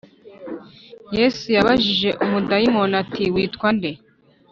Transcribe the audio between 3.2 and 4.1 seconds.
“witwa nde?”